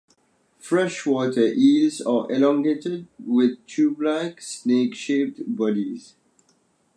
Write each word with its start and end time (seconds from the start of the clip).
Freshwater 0.57 1.45
eels 1.55 2.01
are 2.01 2.25
elongated 2.31 3.05
with 3.23 3.63
tubelike, 3.67 4.41
snake-shaped 4.41 5.55
bodies. 5.55 6.15